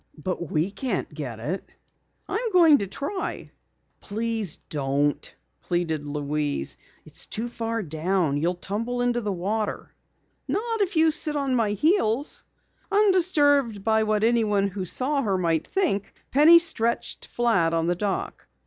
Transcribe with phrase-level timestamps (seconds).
[0.17, 1.75] "But we can't get it."
[2.27, 3.51] "I'm going to try."
[3.99, 5.31] "Please don't,"
[5.61, 6.77] pleaded Louise.
[7.05, 8.35] "It's too far down.
[8.37, 9.93] You'll tumble into the water."
[10.47, 12.43] "Not if you sit on my heels."
[12.91, 18.47] Undisturbed by what anyone who saw her might think, Penny stretched flat on the dock.